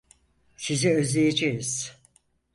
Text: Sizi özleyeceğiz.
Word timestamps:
Sizi 0.57 0.95
özleyeceğiz. 0.95 2.01